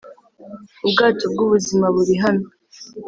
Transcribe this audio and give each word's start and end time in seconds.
ubwato 0.85 1.23
bw'ubuzima 1.33 1.85
burihano, 1.95 2.45